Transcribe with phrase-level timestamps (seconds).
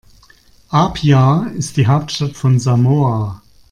[0.71, 3.43] Apia ist die Hauptstadt von Samoa.